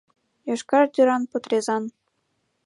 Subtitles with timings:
[0.47, 1.83] Йошкар тӱран потрезан.